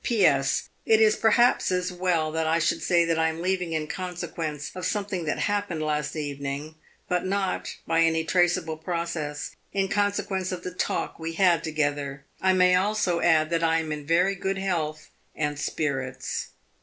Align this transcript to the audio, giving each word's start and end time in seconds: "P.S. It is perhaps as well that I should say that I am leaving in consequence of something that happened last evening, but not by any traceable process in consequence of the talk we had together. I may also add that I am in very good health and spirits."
"P.S. 0.03 0.69
It 0.83 0.99
is 0.99 1.15
perhaps 1.15 1.71
as 1.71 1.91
well 1.93 2.31
that 2.31 2.47
I 2.47 2.57
should 2.57 2.81
say 2.81 3.05
that 3.05 3.19
I 3.19 3.29
am 3.29 3.39
leaving 3.39 3.73
in 3.73 3.85
consequence 3.85 4.71
of 4.73 4.83
something 4.83 5.25
that 5.25 5.37
happened 5.37 5.83
last 5.83 6.15
evening, 6.15 6.73
but 7.07 7.23
not 7.23 7.75
by 7.85 8.01
any 8.01 8.23
traceable 8.23 8.77
process 8.77 9.55
in 9.71 9.89
consequence 9.89 10.51
of 10.51 10.63
the 10.63 10.73
talk 10.73 11.19
we 11.19 11.33
had 11.33 11.63
together. 11.63 12.25
I 12.41 12.51
may 12.53 12.73
also 12.73 13.19
add 13.19 13.51
that 13.51 13.63
I 13.63 13.77
am 13.77 13.91
in 13.91 14.03
very 14.07 14.33
good 14.33 14.57
health 14.57 15.11
and 15.35 15.59
spirits." 15.59 16.47